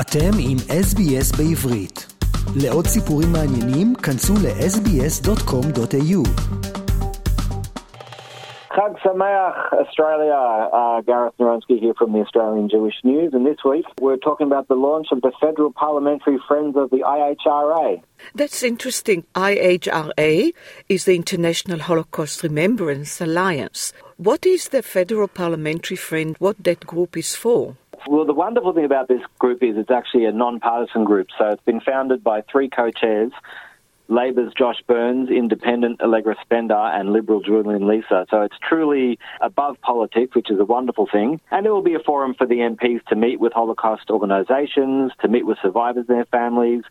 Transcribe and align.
אתם 0.00 0.30
עם 0.38 0.56
SBS 0.86 1.36
בעברית. 1.38 2.06
לעוד 2.62 2.86
סיפורים 2.86 3.28
מעניינים, 3.32 3.94
כנסו 3.94 4.34
ל-sbs.com.au. 4.34 6.22
Chag 8.74 8.92
Australia. 9.82 10.42
Gareth 11.08 11.36
Narunsky 11.40 11.76
here 11.84 11.96
from 12.00 12.10
the 12.14 12.20
Australian 12.26 12.66
Jewish 12.74 12.98
News, 13.10 13.30
and 13.36 13.44
this 13.50 13.60
week 13.72 13.86
we're 14.04 14.22
talking 14.28 14.46
about 14.50 14.66
the 14.68 14.80
launch 14.88 15.08
of 15.14 15.20
the 15.26 15.32
Federal 15.44 15.72
Parliamentary 15.84 16.38
Friends 16.48 16.74
of 16.82 16.86
the 16.94 17.02
IHRA. 17.18 17.88
That's 18.40 18.60
interesting. 18.72 19.18
IHRA 19.34 20.34
is 20.94 21.00
the 21.06 21.16
International 21.22 21.80
Holocaust 21.88 22.36
Remembrance 22.48 23.12
Alliance. 23.26 23.80
What 24.28 24.42
is 24.54 24.62
the 24.74 24.82
Federal 24.96 25.28
Parliamentary 25.40 26.00
Friend? 26.08 26.30
What 26.44 26.56
that 26.66 26.80
group 26.92 27.12
is 27.16 27.30
for? 27.42 27.62
Well, 28.06 28.24
the 28.24 28.34
wonderful 28.34 28.72
thing 28.72 28.84
about 28.84 29.08
this 29.08 29.22
group 29.38 29.62
is 29.62 29.76
it's 29.76 29.90
actually 29.90 30.26
a 30.26 30.32
non-partisan 30.32 31.04
group. 31.04 31.28
So 31.36 31.48
it's 31.48 31.62
been 31.64 31.80
founded 31.80 32.22
by 32.22 32.42
three 32.42 32.68
co-chairs, 32.68 33.32
Labor's 34.08 34.52
Josh 34.54 34.82
Burns, 34.86 35.28
Independent 35.30 36.00
Allegra 36.00 36.36
Spender, 36.42 36.74
and 36.74 37.12
Liberal 37.12 37.40
Julian 37.40 37.82
Leeser. 37.82 38.26
So 38.30 38.42
it's 38.42 38.56
truly 38.66 39.18
above 39.40 39.80
politics, 39.82 40.34
which 40.34 40.50
is 40.50 40.58
a 40.58 40.64
wonderful 40.64 41.06
thing. 41.10 41.40
And 41.50 41.66
it 41.66 41.70
will 41.70 41.82
be 41.82 41.94
a 41.94 41.98
forum 42.00 42.34
for 42.34 42.46
the 42.46 42.56
MPs 42.56 43.04
to 43.06 43.16
meet 43.16 43.38
with 43.38 43.52
Holocaust 43.52 44.10
organisations, 44.10 45.12
to 45.20 45.28
meet 45.28 45.44
with 45.44 45.58
survivors 45.60 46.06
and 46.08 46.16
their 46.16 46.24
families, 46.26 46.84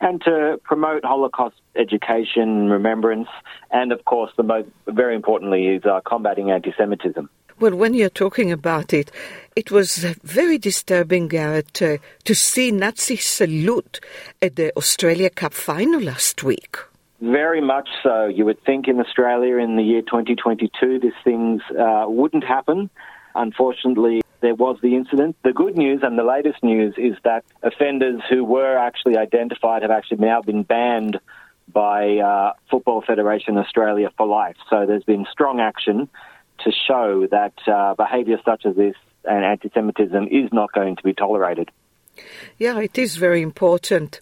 and 0.00 0.20
to 0.22 0.60
promote 0.64 1.04
Holocaust 1.04 1.56
education, 1.76 2.68
remembrance, 2.68 3.28
and 3.70 3.92
of 3.92 4.04
course, 4.04 4.32
the 4.36 4.42
most 4.42 4.68
very 4.88 5.14
importantly 5.14 5.68
is 5.68 5.84
uh, 5.84 6.00
combating 6.04 6.50
anti-Semitism. 6.50 7.30
Well, 7.62 7.76
when 7.76 7.94
you're 7.94 8.08
talking 8.08 8.50
about 8.50 8.92
it, 8.92 9.12
it 9.54 9.70
was 9.70 9.98
very 10.24 10.58
disturbing, 10.58 11.28
Garrett, 11.28 11.80
uh, 11.80 11.98
to 12.24 12.34
see 12.34 12.72
Nazi 12.72 13.14
salute 13.14 14.00
at 14.42 14.56
the 14.56 14.76
Australia 14.76 15.30
Cup 15.30 15.54
final 15.54 16.00
last 16.00 16.42
week. 16.42 16.76
Very 17.20 17.60
much 17.60 17.88
so. 18.02 18.26
You 18.26 18.46
would 18.46 18.60
think 18.64 18.88
in 18.88 18.98
Australia 18.98 19.58
in 19.58 19.76
the 19.76 19.84
year 19.84 20.02
2022 20.02 20.98
these 20.98 21.12
things 21.22 21.62
uh, 21.78 22.06
wouldn't 22.08 22.42
happen. 22.42 22.90
Unfortunately, 23.36 24.22
there 24.40 24.56
was 24.56 24.78
the 24.82 24.96
incident. 24.96 25.36
The 25.44 25.52
good 25.52 25.78
news 25.78 26.00
and 26.02 26.18
the 26.18 26.24
latest 26.24 26.64
news 26.64 26.96
is 26.98 27.16
that 27.22 27.44
offenders 27.62 28.22
who 28.28 28.42
were 28.42 28.76
actually 28.76 29.16
identified 29.16 29.82
have 29.82 29.92
actually 29.92 30.16
now 30.16 30.42
been 30.42 30.64
banned 30.64 31.20
by 31.72 32.16
uh, 32.16 32.54
Football 32.68 33.02
Federation 33.02 33.56
Australia 33.56 34.10
for 34.16 34.26
life. 34.26 34.56
So 34.68 34.84
there's 34.84 35.04
been 35.04 35.26
strong 35.30 35.60
action 35.60 36.08
to 36.64 36.72
show 36.72 37.26
that 37.30 37.54
uh, 37.66 37.94
behaviour 37.94 38.38
such 38.44 38.66
as 38.66 38.76
this 38.76 38.94
and 39.24 39.44
anti 39.44 39.70
Semitism 39.72 40.28
is 40.28 40.52
not 40.52 40.72
going 40.72 40.96
to 40.96 41.02
be 41.02 41.14
tolerated. 41.14 41.70
Yeah, 42.58 42.78
it 42.80 42.98
is 42.98 43.16
very 43.16 43.42
important. 43.42 44.20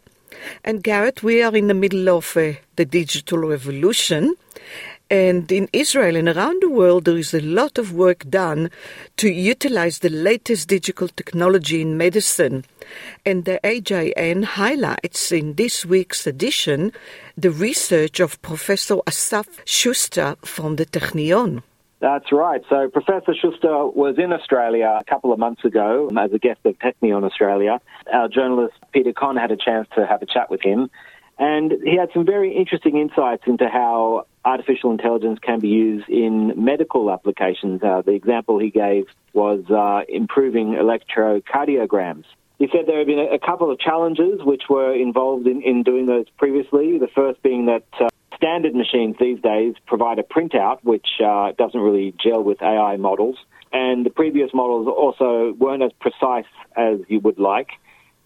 And 0.65 0.83
Garrett, 0.83 1.23
we 1.23 1.43
are 1.43 1.55
in 1.55 1.67
the 1.67 1.75
middle 1.75 2.09
of 2.09 2.37
uh, 2.37 2.53
the 2.77 2.85
digital 2.85 3.39
revolution. 3.39 4.35
And 5.11 5.51
in 5.51 5.69
Israel 5.73 6.15
and 6.15 6.29
around 6.29 6.63
the 6.63 6.71
world, 6.71 7.05
there 7.05 7.17
is 7.17 7.35
a 7.35 7.41
lot 7.41 7.79
of 7.79 7.93
work 7.93 8.31
done 8.31 8.71
to 9.17 9.29
utilize 9.29 9.99
the 9.99 10.09
latest 10.09 10.69
digital 10.69 11.09
technology 11.09 11.83
in 11.83 11.97
medicine. 11.97 12.65
And 13.27 13.45
the 13.45 13.59
AJN 13.65 14.45
highlights 14.45 15.33
in 15.33 15.55
this 15.55 15.85
week's 15.85 16.29
edition 16.29 16.93
the 17.37 17.51
research 17.51 18.21
of 18.21 18.41
Professor 18.41 18.97
Assaf 19.07 19.49
Schuster 19.65 20.37
from 20.43 20.77
the 20.77 20.87
Technion. 20.87 21.65
That's 22.01 22.33
right. 22.33 22.63
So 22.71 22.89
Professor 22.89 23.35
Schuster 23.35 23.87
was 23.87 24.17
in 24.19 24.33
Australia 24.33 24.99
a 25.01 25.05
couple 25.05 25.35
of 25.35 25.39
months 25.39 25.65
ago 25.67 26.11
as 26.19 26.33
a 26.33 26.39
guest 26.39 26.61
of 26.65 26.79
Technion 26.79 27.25
Australia. 27.25 27.79
Our 28.11 28.29
journalist 28.29 28.75
Peter 28.93 29.13
Kohn 29.13 29.37
had 29.37 29.51
a 29.51 29.57
chance 29.57 29.87
to 29.97 30.07
have 30.07 30.23
a 30.23 30.27
chat 30.27 30.51
with 30.51 30.63
him, 30.63 30.91
and 31.39 31.73
he 31.85 31.97
had 31.97 32.09
some 32.15 32.25
very 32.25 32.57
interesting 32.57 32.97
insights 32.97 33.43
into 33.47 33.69
how 33.69 34.27
artificial 34.45 34.91
intelligence 34.93 35.39
can 35.43 35.61
be 35.61 35.69
used 35.69 36.09
in 36.09 36.53
medical 36.57 37.11
applications. 37.11 37.83
Uh, 37.83 38.01
the 38.01 38.13
example 38.13 38.59
he 38.59 38.71
gave 38.71 39.05
was 39.35 39.63
uh, 39.71 40.03
improving 40.09 40.73
electrocardiograms. 40.73 42.25
He 42.61 42.69
said 42.71 42.83
there 42.87 42.99
have 42.99 43.07
been 43.07 43.27
a, 43.33 43.39
couple 43.39 43.71
of 43.71 43.79
challenges 43.81 44.41
which 44.43 44.65
were 44.69 44.95
involved 44.95 45.47
in, 45.47 45.63
in 45.63 45.83
doing 45.83 46.05
those 46.05 46.27
previously. 46.37 46.99
The 46.99 47.09
first 47.15 47.43
being 47.43 47.65
that 47.67 47.85
uh, 47.99 48.10
standard 48.41 48.75
machines 48.75 49.17
these 49.21 49.39
days 49.43 49.75
provide 49.87 50.19
a 50.19 50.23
printout 50.23 50.79
which 50.83 51.07
uh, 51.23 51.53
doesn't 51.59 51.79
really 51.79 52.15
gel 52.23 52.43
with 52.43 52.63
AI 52.63 52.97
models. 52.97 53.37
And 53.71 54.05
the 54.05 54.11
previous 54.11 54.51
models 54.55 54.89
also 54.89 55.53
weren't 55.53 55.83
as 55.83 55.93
precise 56.01 56.51
as 56.75 57.01
you 57.09 57.21
would 57.21 57.39
like. 57.39 57.69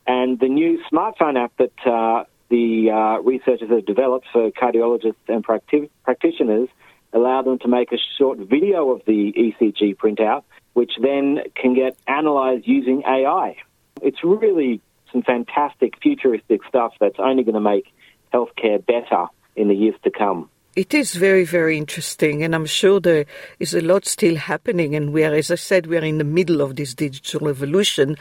And 0.07 0.39
the 0.39 0.49
new 0.49 0.81
smartphone 0.91 1.37
app 1.37 1.53
that 1.57 1.73
uh, 1.85 2.25
the 2.49 2.91
uh, 2.91 3.23
researchers 3.23 3.69
have 3.71 3.85
developed 3.87 4.27
for 4.33 4.51
cardiologists 4.53 5.17
and 5.27 5.45
practi- 5.45 5.91
practitioners 6.05 6.69
allow 7.13 7.43
them 7.43 7.59
to 7.61 7.69
make 7.69 7.91
a 7.93 7.99
short 8.17 8.39
video 8.39 8.91
of 8.91 9.03
the 9.07 9.33
ECG 9.37 9.97
printout, 9.97 10.45
which 10.75 10.93
then 11.01 11.41
can 11.57 11.75
get 11.75 11.97
analyzed 12.07 12.67
using 12.67 13.03
AI. 13.05 13.57
It's 14.01 14.23
really 14.23 14.81
some 15.13 15.23
fantastic 15.23 15.95
futuristic 16.01 16.61
stuff 16.69 16.93
that's 17.01 17.19
only 17.19 17.43
going 17.43 17.55
to 17.55 17.61
make 17.61 17.93
healthcare 18.33 18.85
better 18.85 19.27
in 19.57 19.69
the 19.69 19.75
years 19.75 19.95
to 20.05 20.11
come. 20.11 20.49
It 20.77 20.93
is 20.93 21.15
very, 21.15 21.45
very 21.45 21.79
interesting, 21.79 22.43
and 22.43 22.53
I'm 22.53 22.67
sure 22.67 22.99
there 22.99 23.27
is 23.61 23.75
a 23.75 23.81
lot 23.81 24.07
still 24.07 24.35
happening. 24.35 24.97
And 24.97 25.13
we 25.13 25.23
are, 25.23 25.33
as 25.33 25.53
I 25.53 25.55
said, 25.55 25.87
we 25.87 25.97
are 25.97 26.05
in 26.05 26.19
the 26.19 26.25
middle 26.25 26.61
of 26.61 26.75
this 26.75 26.95
digital 26.95 27.47
revolution. 27.47 28.17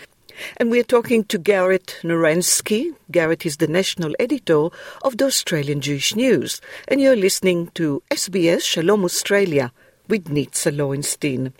And 0.58 0.70
we 0.70 0.80
are 0.80 0.84
talking 0.84 1.24
to 1.26 1.40
Garrett 1.40 2.00
Narunsky. 2.04 2.96
Garrett 3.12 3.46
is 3.46 3.58
the 3.58 3.68
national 3.68 4.16
editor 4.20 4.68
of 5.02 5.18
the 5.18 5.26
Australian 5.26 5.82
Jewish 5.82 6.16
News. 6.16 6.62
And 6.88 7.02
you're 7.02 7.16
listening 7.16 7.72
to 7.74 8.04
SBS 8.12 8.62
Shalom 8.62 9.04
Australia 9.04 9.72
with 10.08 10.26
Nitza 10.26 10.76
Lowenstein. 10.76 11.54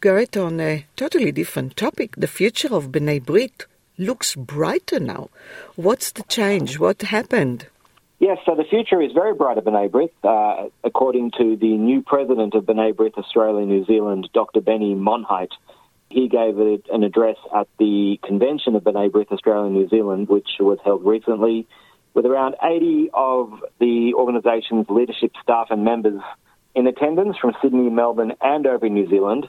Garrett, 0.00 0.36
on 0.36 0.60
a 0.60 0.86
totally 0.96 1.32
different 1.32 1.76
topic, 1.76 2.14
the 2.16 2.26
future 2.26 2.74
of 2.74 2.90
B'nai 2.90 3.22
Brit 3.22 3.66
looks 3.98 4.34
brighter 4.34 4.98
now. 4.98 5.28
What's 5.76 6.10
the 6.12 6.22
change? 6.24 6.78
What 6.78 7.02
happened? 7.02 7.66
Yes, 8.22 8.38
so 8.46 8.54
the 8.54 8.62
future 8.62 9.02
is 9.02 9.10
very 9.10 9.34
bright 9.34 9.58
at 9.58 9.64
B'nai 9.64 9.90
B'rith. 9.90 10.12
Uh, 10.22 10.68
according 10.84 11.32
to 11.38 11.56
the 11.56 11.76
new 11.76 12.02
president 12.02 12.54
of 12.54 12.62
B'nai 12.62 12.92
B'rith 12.94 13.18
Australia 13.18 13.66
New 13.66 13.84
Zealand, 13.84 14.30
Dr. 14.32 14.60
Benny 14.60 14.94
Monheit, 14.94 15.50
he 16.08 16.28
gave 16.28 16.56
an 16.56 17.02
address 17.02 17.36
at 17.52 17.66
the 17.80 18.20
convention 18.22 18.76
of 18.76 18.84
B'nai 18.84 19.10
B'rith 19.10 19.32
Australia 19.32 19.68
New 19.72 19.88
Zealand, 19.88 20.28
which 20.28 20.50
was 20.60 20.78
held 20.84 21.04
recently, 21.04 21.66
with 22.14 22.24
around 22.24 22.54
80 22.62 23.10
of 23.12 23.60
the 23.80 24.14
organisation's 24.14 24.88
leadership 24.88 25.32
staff 25.42 25.66
and 25.70 25.84
members 25.84 26.22
in 26.76 26.86
attendance 26.86 27.36
from 27.38 27.54
Sydney, 27.60 27.90
Melbourne, 27.90 28.34
and 28.40 28.68
over 28.68 28.88
New 28.88 29.10
Zealand. 29.10 29.48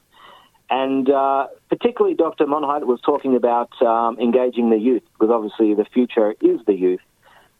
And 0.71 1.07
uh, 1.11 1.45
particularly, 1.69 2.15
Dr. 2.15 2.47
Monheit 2.47 2.87
was 2.87 2.99
talking 3.01 3.35
about 3.35 3.69
um, 3.83 4.17
engaging 4.19 4.71
the 4.71 4.79
youth, 4.79 5.03
because 5.13 5.29
obviously 5.31 5.75
the 5.75 5.85
future 5.85 6.33
is 6.41 6.59
the 6.65 6.73
youth 6.73 7.01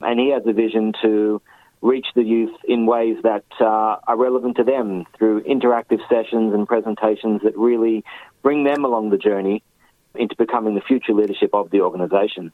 and 0.04 0.20
he 0.20 0.32
has 0.32 0.44
a 0.46 0.54
vision 0.54 0.94
to 1.02 1.42
reach 1.82 2.08
the 2.16 2.24
youth 2.24 2.56
in 2.66 2.86
ways 2.86 3.18
that 3.24 3.44
uh, 3.60 3.98
are 4.08 4.18
relevant 4.18 4.56
to 4.56 4.64
them 4.64 5.06
through 5.18 5.44
interactive 5.44 6.00
sessions 6.08 6.54
and 6.54 6.68
presentations 6.68 7.42
that 7.44 7.58
really 7.58 8.04
bring 8.42 8.64
them 8.64 8.86
along 8.86 9.10
the 9.10 9.18
journey 9.18 9.62
into 10.16 10.36
becoming 10.38 10.76
the 10.76 10.82
future 10.82 11.14
leadership 11.14 11.50
of 11.54 11.70
the 11.72 11.82
organisation. 11.82 12.52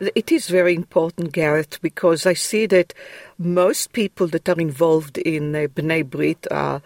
It 0.00 0.30
is 0.30 0.48
very 0.48 0.74
important, 0.74 1.32
Gareth, 1.32 1.80
because 1.82 2.26
I 2.26 2.34
see 2.34 2.66
that 2.66 2.94
most 3.38 3.92
people 3.92 4.28
that 4.28 4.48
are 4.48 4.60
involved 4.60 5.18
in 5.18 5.54
uh, 5.54 5.66
B'nai 5.74 6.08
Brit 6.08 6.46
are 6.50 6.80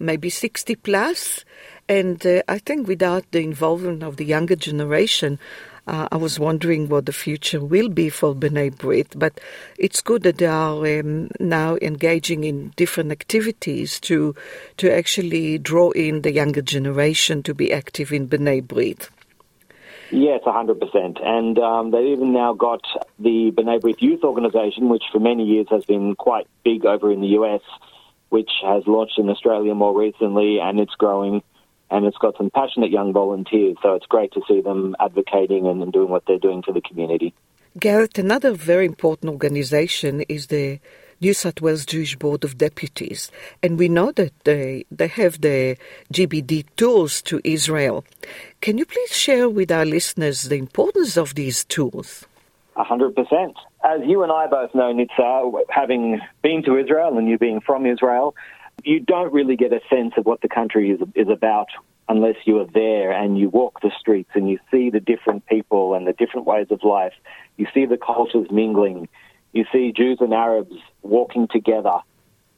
maybe 0.00 0.28
60 0.28 0.74
plus, 0.76 1.44
and 1.88 2.24
uh, 2.26 2.42
I 2.48 2.58
think 2.58 2.88
without 2.88 3.30
the 3.30 3.40
involvement 3.40 4.02
of 4.02 4.16
the 4.16 4.24
younger 4.24 4.56
generation, 4.56 5.38
I 5.88 6.16
was 6.16 6.38
wondering 6.38 6.88
what 6.88 7.06
the 7.06 7.12
future 7.12 7.60
will 7.60 7.88
be 7.88 8.10
for 8.10 8.34
B'nai 8.34 8.76
Brit, 8.76 9.18
but 9.18 9.40
it's 9.78 10.02
good 10.02 10.22
that 10.22 10.38
they 10.38 10.46
are 10.46 11.00
um, 11.00 11.30
now 11.40 11.76
engaging 11.80 12.44
in 12.44 12.72
different 12.76 13.10
activities 13.10 13.98
to 14.00 14.34
to 14.76 14.94
actually 14.94 15.58
draw 15.58 15.90
in 15.92 16.22
the 16.22 16.32
younger 16.32 16.62
generation 16.62 17.42
to 17.44 17.54
be 17.54 17.72
active 17.72 18.12
in 18.12 18.28
B'nai 18.28 18.62
Brit. 18.62 19.08
Yes, 20.10 20.40
100%. 20.44 21.22
And 21.22 21.58
um, 21.58 21.90
they've 21.90 22.06
even 22.06 22.32
now 22.32 22.54
got 22.54 22.82
the 23.18 23.50
B'nai 23.52 23.80
Brit 23.80 24.00
Youth 24.00 24.24
Organization, 24.24 24.88
which 24.88 25.04
for 25.12 25.20
many 25.20 25.44
years 25.44 25.66
has 25.70 25.84
been 25.84 26.14
quite 26.14 26.46
big 26.64 26.86
over 26.86 27.12
in 27.12 27.20
the 27.20 27.28
US, 27.38 27.60
which 28.28 28.50
has 28.62 28.86
launched 28.86 29.18
in 29.18 29.28
Australia 29.28 29.74
more 29.74 29.98
recently, 29.98 30.60
and 30.60 30.80
it's 30.80 30.94
growing 30.94 31.42
and 31.90 32.04
it's 32.04 32.18
got 32.18 32.36
some 32.36 32.50
passionate 32.50 32.90
young 32.90 33.12
volunteers. 33.12 33.76
So 33.82 33.94
it's 33.94 34.06
great 34.06 34.32
to 34.32 34.42
see 34.46 34.60
them 34.60 34.94
advocating 35.00 35.66
and, 35.66 35.92
doing 35.92 36.08
what 36.08 36.24
they're 36.26 36.38
doing 36.38 36.62
for 36.62 36.72
the 36.72 36.80
community. 36.80 37.34
Garrett, 37.78 38.18
another 38.18 38.52
very 38.52 38.86
important 38.86 39.30
organization 39.30 40.22
is 40.22 40.48
the 40.48 40.80
New 41.20 41.34
South 41.34 41.60
Wales 41.60 41.84
Jewish 41.84 42.16
Board 42.16 42.44
of 42.44 42.58
Deputies, 42.58 43.30
and 43.62 43.78
we 43.78 43.88
know 43.88 44.12
that 44.12 44.32
they, 44.44 44.84
they 44.90 45.08
have 45.08 45.40
the 45.40 45.76
JBD 46.12 46.66
tools 46.76 47.20
to 47.22 47.40
Israel. 47.42 48.04
Can 48.60 48.78
you 48.78 48.84
please 48.84 49.16
share 49.16 49.48
with 49.48 49.72
our 49.72 49.84
listeners 49.84 50.44
the 50.44 50.56
importance 50.56 51.16
of 51.16 51.34
these 51.34 51.64
tools? 51.64 52.24
A 52.76 52.84
hundred 52.84 53.16
percent. 53.16 53.56
As 53.84 54.00
you 54.06 54.22
and 54.22 54.30
I 54.30 54.46
both 54.46 54.72
know, 54.74 54.92
Nitza, 54.94 55.60
having 55.70 56.20
been 56.42 56.62
to 56.64 56.76
Israel 56.76 57.18
and 57.18 57.28
you 57.28 57.36
being 57.36 57.60
from 57.60 57.84
Israel, 57.84 58.36
you 58.84 59.00
don't 59.00 59.32
really 59.32 59.56
get 59.56 59.72
a 59.72 59.80
sense 59.90 60.14
of 60.16 60.26
what 60.26 60.40
the 60.40 60.48
country 60.48 60.90
is, 60.90 61.00
is 61.14 61.28
about 61.28 61.68
unless 62.08 62.36
you 62.44 62.58
are 62.60 62.66
there 62.66 63.12
and 63.12 63.38
you 63.38 63.48
walk 63.48 63.80
the 63.82 63.90
streets 63.98 64.30
and 64.34 64.48
you 64.48 64.58
see 64.70 64.90
the 64.90 65.00
different 65.00 65.44
people 65.46 65.94
and 65.94 66.06
the 66.06 66.12
different 66.12 66.46
ways 66.46 66.66
of 66.70 66.82
life. 66.82 67.12
You 67.56 67.66
see 67.74 67.84
the 67.84 67.98
cultures 67.98 68.48
mingling. 68.50 69.08
You 69.52 69.66
see 69.72 69.92
Jews 69.92 70.18
and 70.20 70.32
Arabs 70.32 70.74
walking 71.02 71.48
together. 71.48 71.98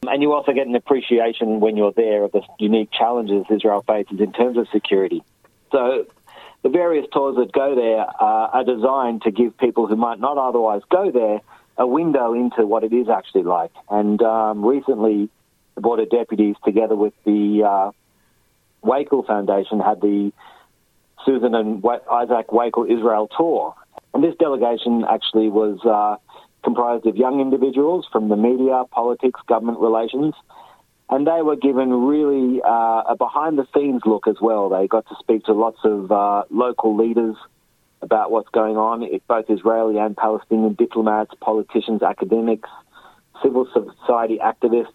And 0.07 0.23
you 0.23 0.33
also 0.33 0.53
get 0.53 0.67
an 0.67 0.77
appreciation 0.77 1.61
when 1.61 1.77
you're 1.77 1.93
there 1.93 2.25
of 2.25 2.33
the 2.33 2.43
unique 2.59 2.91
challenges 2.91 3.45
Israel 3.51 3.83
faces 3.87 4.21
in 4.21 4.33
terms 4.33 4.57
of 4.57 4.69
security. 4.73 5.23
So 5.73 6.07
the 6.63 6.69
various 6.69 7.07
tours 7.13 7.37
that 7.37 7.53
go 7.53 7.75
there 7.75 8.01
uh, 8.01 8.49
are 8.49 8.65
designed 8.65 9.23
to 9.23 9.31
give 9.31 9.59
people 9.59 9.87
who 9.87 9.97
might 9.97 10.21
not 10.21 10.39
otherwise 10.39 10.83
go 10.91 11.11
there 11.11 11.41
a 11.77 11.87
window 11.87 12.35
into 12.35 12.67
what 12.67 12.85
it 12.85 12.93
is 12.93 13.09
actually 13.09 13.43
like. 13.43 13.73
And 13.89 14.21
um, 14.23 14.65
recently, 14.65 15.31
the 15.75 15.81
Board 15.81 16.01
of 16.01 16.11
Deputies, 16.11 16.57
together 16.65 16.95
with 16.97 17.15
the 17.25 17.63
uh, 17.65 17.91
Wakil 18.85 19.27
Foundation, 19.27 19.81
had 19.81 20.01
the 20.01 20.33
Susan 21.25 21.55
and 21.55 21.85
Isaac 22.11 22.49
Wakil 22.49 22.91
Israel 22.91 23.29
tour. 23.37 23.75
And 24.15 24.25
this 24.25 24.35
delegation 24.39 25.05
actually 25.09 25.49
was 25.49 25.79
uh, 25.85 26.17
comprised 26.65 27.07
of 27.07 27.17
young 27.17 27.41
individuals 27.41 28.07
from 28.11 28.29
the 28.29 28.37
media, 28.37 28.85
politics, 28.91 29.41
government 29.47 29.79
relations, 29.79 30.35
and 31.09 31.27
they 31.27 31.43
were 31.43 31.57
given 31.57 31.91
really 31.93 32.61
uh, 32.63 33.03
a 33.09 33.17
behind 33.19 33.59
the 33.59 33.67
scenes 33.75 34.03
look 34.07 34.29
as 34.29 34.37
well. 34.41 34.69
They 34.69 34.87
got 34.87 35.09
to 35.09 35.17
speak 35.19 35.45
to 35.45 35.53
lots 35.53 35.79
of 35.85 36.11
uh, 36.13 36.45
local 36.51 36.97
leaders 36.97 37.37
about 38.03 38.31
what's 38.31 38.49
going 38.51 38.77
on, 38.77 39.07
both 39.29 39.45
Israeli 39.49 39.99
and 39.99 40.17
Palestinian 40.17 40.75
diplomats, 40.75 41.33
politicians, 41.41 42.03
academics, 42.03 42.71
civil 43.43 43.67
society 43.73 44.39
activists, 44.43 44.87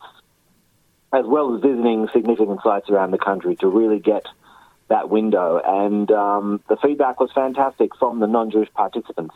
as 1.13 1.25
well 1.25 1.55
as 1.55 1.61
visiting 1.61 2.07
significant 2.13 2.59
sites 2.63 2.89
around 2.89 3.11
the 3.11 3.17
country 3.17 3.55
to 3.57 3.67
really 3.67 3.99
get 3.99 4.25
that 4.87 5.09
window. 5.09 5.61
And 5.63 6.11
um, 6.11 6.61
the 6.67 6.77
feedback 6.77 7.19
was 7.19 7.31
fantastic 7.33 7.95
from 7.97 8.19
the 8.19 8.27
non 8.27 8.51
Jewish 8.51 8.71
participants. 8.73 9.35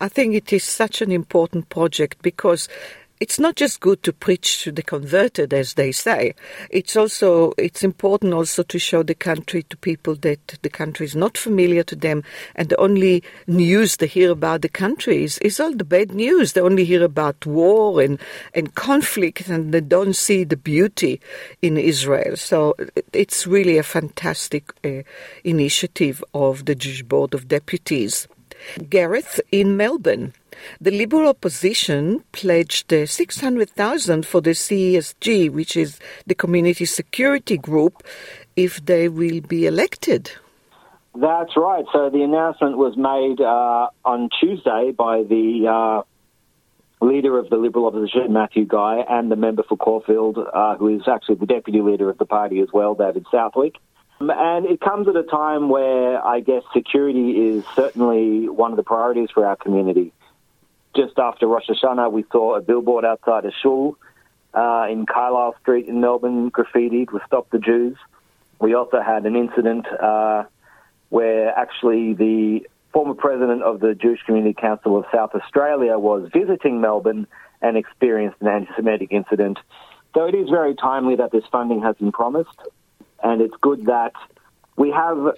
I 0.00 0.08
think 0.08 0.34
it 0.34 0.52
is 0.52 0.64
such 0.64 1.02
an 1.02 1.12
important 1.12 1.68
project 1.68 2.20
because 2.22 2.68
it's 3.20 3.38
not 3.38 3.56
just 3.56 3.80
good 3.80 4.02
to 4.02 4.12
preach 4.12 4.62
to 4.62 4.72
the 4.72 4.82
converted, 4.82 5.54
as 5.54 5.74
they 5.74 5.92
say. 5.92 6.34
It's 6.70 6.96
also 6.96 7.52
it's 7.56 7.84
important 7.84 8.34
also 8.34 8.62
to 8.64 8.78
show 8.78 9.02
the 9.02 9.14
country 9.14 9.62
to 9.64 9.76
people 9.76 10.14
that 10.16 10.58
the 10.62 10.68
country 10.68 11.06
is 11.06 11.14
not 11.14 11.38
familiar 11.38 11.82
to 11.84 11.96
them, 11.96 12.24
and 12.54 12.68
the 12.68 12.80
only 12.80 13.22
news 13.46 13.96
they 13.96 14.06
hear 14.06 14.32
about 14.32 14.62
the 14.62 14.68
country 14.68 15.24
is, 15.24 15.38
is 15.38 15.60
all 15.60 15.74
the 15.74 15.84
bad 15.84 16.12
news. 16.12 16.52
They 16.52 16.60
only 16.60 16.84
hear 16.84 17.04
about 17.04 17.46
war 17.46 18.00
and 18.00 18.18
and 18.52 18.74
conflict, 18.74 19.48
and 19.48 19.72
they 19.72 19.80
don't 19.80 20.16
see 20.16 20.44
the 20.44 20.56
beauty 20.56 21.20
in 21.62 21.78
Israel. 21.78 22.36
So 22.36 22.74
it's 23.12 23.46
really 23.46 23.78
a 23.78 23.82
fantastic 23.82 24.72
uh, 24.84 25.02
initiative 25.44 26.22
of 26.34 26.64
the 26.64 26.74
Jewish 26.74 27.02
Board 27.02 27.34
of 27.34 27.48
Deputies. 27.48 28.28
Gareth 28.88 29.40
in 29.52 29.76
Melbourne. 29.76 30.32
The 30.80 30.90
Liberal 30.90 31.28
opposition 31.28 32.24
pledged 32.32 32.92
uh, 32.92 33.06
600,000 33.06 34.26
for 34.26 34.40
the 34.40 34.50
CESG, 34.50 35.50
which 35.50 35.76
is 35.76 35.98
the 36.26 36.34
Community 36.34 36.84
Security 36.84 37.56
Group, 37.56 38.02
if 38.56 38.84
they 38.84 39.08
will 39.08 39.40
be 39.40 39.66
elected. 39.66 40.32
That's 41.14 41.56
right. 41.56 41.84
So 41.92 42.10
the 42.10 42.22
announcement 42.22 42.76
was 42.76 42.96
made 42.96 43.40
uh, 43.40 43.88
on 44.04 44.28
Tuesday 44.40 44.90
by 44.90 45.22
the 45.22 45.68
uh, 45.70 47.04
leader 47.04 47.38
of 47.38 47.50
the 47.50 47.56
Liberal 47.56 47.86
opposition, 47.86 48.32
Matthew 48.32 48.66
Guy, 48.66 49.04
and 49.08 49.30
the 49.30 49.36
member 49.36 49.62
for 49.62 49.76
Caulfield, 49.76 50.38
uh, 50.38 50.76
who 50.76 50.88
is 50.88 51.02
actually 51.06 51.36
the 51.36 51.46
deputy 51.46 51.82
leader 51.82 52.10
of 52.10 52.18
the 52.18 52.24
party 52.24 52.60
as 52.60 52.68
well, 52.72 52.94
David 52.94 53.26
Southwick. 53.30 53.76
Um, 54.20 54.30
and 54.30 54.66
it 54.66 54.80
comes 54.80 55.08
at 55.08 55.16
a 55.16 55.22
time 55.22 55.68
where 55.68 56.24
I 56.24 56.40
guess 56.40 56.62
security 56.72 57.30
is 57.30 57.64
certainly 57.74 58.48
one 58.48 58.70
of 58.70 58.76
the 58.76 58.82
priorities 58.82 59.30
for 59.32 59.46
our 59.46 59.56
community. 59.56 60.12
Just 60.96 61.18
after 61.18 61.46
Rosh 61.46 61.68
Hashanah, 61.68 62.12
we 62.12 62.24
saw 62.30 62.56
a 62.56 62.60
billboard 62.60 63.04
outside 63.04 63.44
a 63.44 63.52
shul 63.62 63.96
uh, 64.54 64.86
in 64.88 65.06
Carlisle 65.06 65.56
Street 65.60 65.88
in 65.88 66.00
Melbourne, 66.00 66.50
graffitied 66.50 67.12
with 67.12 67.22
Stop 67.26 67.50
the 67.50 67.58
Jews. 67.58 67.96
We 68.60 68.74
also 68.74 69.00
had 69.00 69.26
an 69.26 69.34
incident 69.34 69.86
uh, 69.86 70.44
where 71.08 71.50
actually 71.50 72.14
the 72.14 72.68
former 72.92 73.14
president 73.14 73.62
of 73.62 73.80
the 73.80 73.94
Jewish 73.94 74.22
Community 74.22 74.54
Council 74.54 74.96
of 74.96 75.04
South 75.12 75.34
Australia 75.34 75.98
was 75.98 76.30
visiting 76.32 76.80
Melbourne 76.80 77.26
and 77.60 77.76
experienced 77.76 78.36
an 78.40 78.46
anti 78.46 78.72
Semitic 78.76 79.10
incident. 79.10 79.58
So 80.14 80.26
it 80.26 80.34
is 80.34 80.48
very 80.48 80.76
timely 80.76 81.16
that 81.16 81.32
this 81.32 81.44
funding 81.50 81.82
has 81.82 81.96
been 81.96 82.12
promised 82.12 82.60
and 83.22 83.40
it's 83.42 83.54
good 83.60 83.86
that 83.86 84.12
we 84.76 84.90
have 84.90 85.36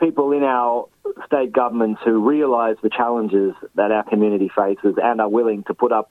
people 0.00 0.32
in 0.32 0.42
our 0.42 0.88
state 1.26 1.52
governments 1.52 2.00
who 2.04 2.26
realise 2.26 2.76
the 2.82 2.90
challenges 2.90 3.54
that 3.74 3.90
our 3.90 4.04
community 4.04 4.50
faces 4.54 4.94
and 5.02 5.20
are 5.20 5.28
willing 5.28 5.64
to 5.64 5.74
put 5.74 5.92
up 5.92 6.10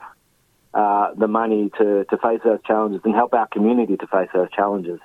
uh, 0.74 1.14
the 1.14 1.26
money 1.26 1.70
to, 1.78 2.04
to 2.04 2.18
face 2.18 2.40
those 2.44 2.60
challenges 2.66 3.00
and 3.04 3.14
help 3.14 3.32
our 3.34 3.48
community 3.48 3.96
to 3.96 4.06
face 4.06 4.28
those 4.34 4.50
challenges. 4.50 5.00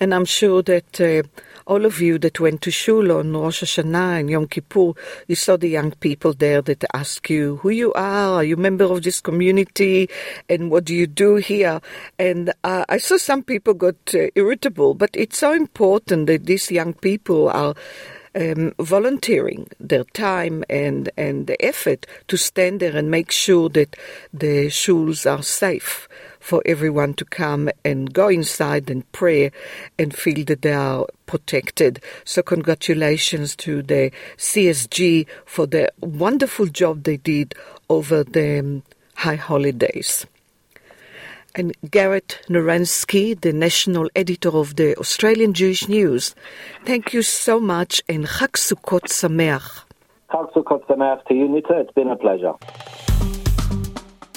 And 0.00 0.14
I'm 0.14 0.24
sure 0.24 0.62
that 0.62 1.00
uh, 1.00 1.22
all 1.66 1.84
of 1.84 2.00
you 2.00 2.18
that 2.18 2.40
went 2.40 2.62
to 2.62 2.70
shul 2.70 3.12
on 3.12 3.32
Rosh 3.32 3.62
Hashanah 3.62 4.20
and 4.20 4.30
Yom 4.30 4.48
Kippur, 4.48 4.92
you 5.28 5.34
saw 5.34 5.56
the 5.56 5.68
young 5.68 5.92
people 5.92 6.32
there 6.32 6.62
that 6.62 6.84
ask 6.92 7.30
you 7.30 7.56
who 7.58 7.70
you 7.70 7.92
are, 7.94 8.34
are 8.34 8.44
you 8.44 8.56
member 8.56 8.84
of 8.84 9.02
this 9.02 9.20
community, 9.20 10.08
and 10.48 10.70
what 10.70 10.84
do 10.84 10.94
you 10.94 11.06
do 11.06 11.36
here? 11.36 11.80
And 12.18 12.52
uh, 12.64 12.84
I 12.88 12.98
saw 12.98 13.16
some 13.16 13.42
people 13.42 13.74
got 13.74 13.96
uh, 14.14 14.28
irritable, 14.34 14.94
but 14.94 15.10
it's 15.14 15.38
so 15.38 15.52
important 15.52 16.26
that 16.26 16.46
these 16.46 16.70
young 16.70 16.94
people 16.94 17.48
are 17.48 17.74
um, 18.34 18.72
volunteering 18.78 19.68
their 19.78 20.04
time 20.04 20.64
and, 20.70 21.10
and 21.16 21.46
the 21.46 21.62
effort 21.64 22.06
to 22.28 22.36
stand 22.36 22.80
there 22.80 22.96
and 22.96 23.10
make 23.10 23.30
sure 23.30 23.68
that 23.70 23.96
the 24.32 24.66
shuls 24.66 25.30
are 25.30 25.42
safe 25.42 26.08
for 26.42 26.60
everyone 26.66 27.14
to 27.14 27.24
come 27.24 27.70
and 27.84 28.12
go 28.12 28.28
inside 28.28 28.90
and 28.90 29.10
pray 29.12 29.52
and 29.98 30.14
feel 30.14 30.44
that 30.46 30.62
they 30.62 30.72
are 30.72 31.06
protected. 31.26 32.02
So, 32.24 32.42
congratulations 32.42 33.54
to 33.56 33.80
the 33.82 34.10
CSG 34.36 35.26
for 35.46 35.66
the 35.66 35.90
wonderful 36.00 36.66
job 36.66 37.04
they 37.04 37.16
did 37.16 37.54
over 37.88 38.24
the 38.24 38.58
um, 38.58 38.82
high 39.14 39.36
holidays 39.36 40.26
and 41.54 41.74
Garrett 41.90 42.40
Narunsky, 42.48 43.38
the 43.38 43.52
national 43.52 44.08
editor 44.16 44.48
of 44.48 44.76
the 44.76 44.96
Australian 44.96 45.52
Jewish 45.52 45.88
News. 45.88 46.34
Thank 46.84 47.12
you 47.12 47.22
so 47.22 47.60
much 47.60 48.02
and 48.08 48.26
Chag 48.26 48.52
Sukkot 48.52 49.08
Sameach. 49.08 49.84
Chag 50.30 50.52
Sukkot 50.54 50.86
Sameach 50.86 51.24
to 51.26 51.34
you, 51.34 51.48
Nita. 51.48 51.78
It's 51.80 51.92
been 51.92 52.08
a 52.08 52.16
pleasure. 52.16 52.54